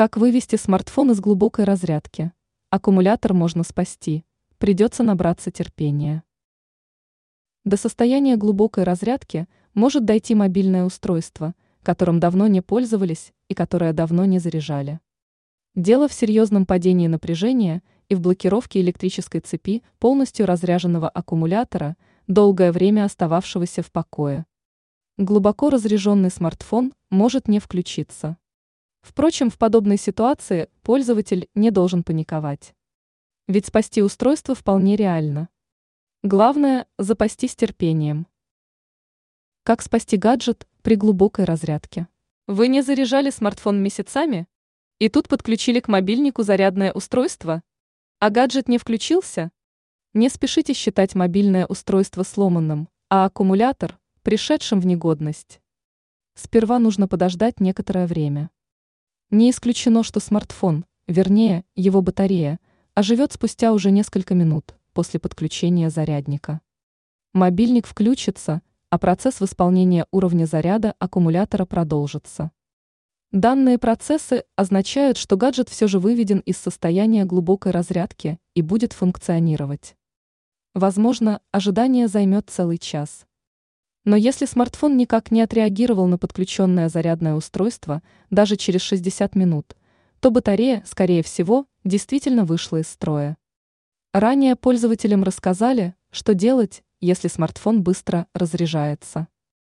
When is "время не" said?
58.06-59.50